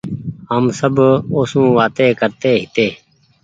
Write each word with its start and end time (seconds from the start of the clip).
هم 0.49 0.63
سب 0.79 0.95
اوسون 1.35 1.65
وآتي 1.75 2.07
ڪرتي 2.19 2.49
هيتي 2.61 2.87